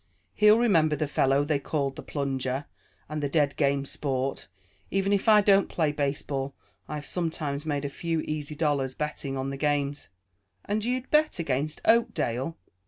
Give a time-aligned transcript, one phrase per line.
[0.33, 2.65] He'll remember the fellow they called 'the plunger,'
[3.07, 4.47] and 'the dead game sport.'
[4.89, 6.55] Even if I don't play baseball,
[6.87, 10.09] I've sometimes made a few easy dollars betting on the games."
[10.65, 12.57] "And you'd bet against Oakdale?"